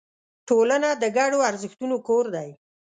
[0.47, 2.49] ټولنه د ګډو ارزښتونو کور دی.